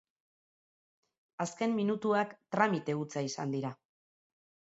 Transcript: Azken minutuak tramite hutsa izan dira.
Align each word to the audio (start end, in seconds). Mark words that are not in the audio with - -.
Azken 1.45 1.75
minutuak 1.81 2.33
tramite 2.57 2.97
hutsa 3.01 3.25
izan 3.27 3.55
dira. 3.57 3.75